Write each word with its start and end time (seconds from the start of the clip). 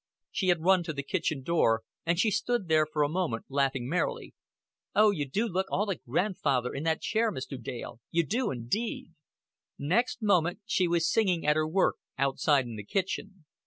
She 0.31 0.47
had 0.47 0.63
run 0.63 0.81
to 0.85 0.93
the 0.93 1.03
kitchen 1.03 1.43
door, 1.43 1.83
and 2.07 2.17
she 2.19 2.31
stood 2.31 2.67
there 2.67 2.87
for 2.91 3.03
a 3.03 3.07
moment 3.07 3.45
laughing 3.49 3.87
merrily. 3.87 4.33
"Oh, 4.95 5.11
you 5.11 5.29
do 5.29 5.45
look 5.45 5.67
all 5.69 5.91
a 5.91 5.95
gran'father 5.97 6.73
in 6.73 6.81
that 6.85 7.01
chair, 7.03 7.31
Mr. 7.31 7.61
Dale. 7.61 7.99
You 8.09 8.25
do, 8.25 8.49
indeed." 8.49 9.11
Next 9.77 10.23
moment 10.23 10.61
she 10.65 10.87
was 10.87 11.07
singing 11.07 11.45
at 11.45 11.55
her 11.55 11.67
work 11.67 11.97
outside 12.17 12.65
in 12.65 12.77
the 12.77 12.83
kitchen. 12.83 13.45